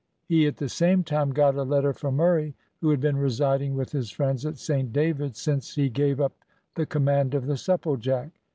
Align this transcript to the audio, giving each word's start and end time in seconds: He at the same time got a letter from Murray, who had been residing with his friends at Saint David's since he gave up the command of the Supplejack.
He 0.27 0.47
at 0.47 0.57
the 0.57 0.67
same 0.67 1.03
time 1.03 1.29
got 1.29 1.53
a 1.53 1.61
letter 1.61 1.93
from 1.93 2.15
Murray, 2.15 2.55
who 2.79 2.89
had 2.89 2.99
been 2.99 3.17
residing 3.17 3.75
with 3.75 3.91
his 3.91 4.09
friends 4.09 4.47
at 4.47 4.57
Saint 4.57 4.91
David's 4.91 5.39
since 5.39 5.75
he 5.75 5.89
gave 5.89 6.19
up 6.19 6.33
the 6.73 6.87
command 6.87 7.35
of 7.35 7.45
the 7.45 7.53
Supplejack. 7.53 8.31